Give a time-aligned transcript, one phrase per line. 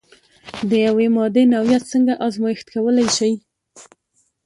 [0.69, 3.33] د یوې مادې نوعیت څنګه ازميښت کولی شئ؟